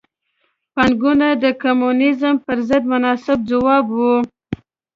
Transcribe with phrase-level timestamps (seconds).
[0.73, 3.99] پانګونه د کمونیزم پر ضد مناسب ځواب و.